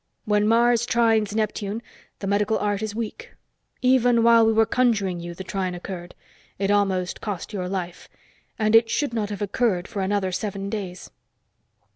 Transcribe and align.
When 0.25 0.47
Mars 0.47 0.87
trines 0.87 1.35
Neptune, 1.35 1.79
the 2.21 2.25
Medical 2.25 2.57
Art 2.57 2.81
is 2.81 2.95
weak; 2.95 3.33
even 3.83 4.23
while 4.23 4.43
we 4.47 4.51
were 4.51 4.65
conjuring 4.65 5.19
you, 5.19 5.35
the 5.35 5.43
trine 5.43 5.75
occurred. 5.75 6.15
It 6.57 6.71
almost 6.71 7.21
cost 7.21 7.53
your 7.53 7.69
life. 7.69 8.09
And 8.57 8.75
it 8.75 8.89
should 8.89 9.13
not 9.13 9.29
have 9.29 9.43
occurred 9.43 9.87
for 9.87 10.01
another 10.01 10.31
seven 10.31 10.71
days." 10.71 11.11